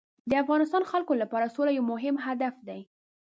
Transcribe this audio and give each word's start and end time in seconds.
د 0.29 0.31
افغانستان 0.43 0.83
خلکو 0.91 1.13
لپاره 1.21 1.51
سوله 1.55 1.71
یو 1.77 1.83
مهم 1.93 2.15
هدف 2.25 2.55
دی. 2.67 2.81